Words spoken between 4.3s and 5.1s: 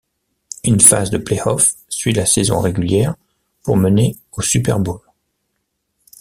au Super Bowl.